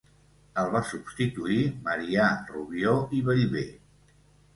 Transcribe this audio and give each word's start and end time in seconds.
El 0.59 0.69
va 0.75 0.79
substituir 0.91 1.57
Marià 1.87 2.29
Rubió 2.47 2.95
i 3.19 3.21
Bellver. 3.29 3.67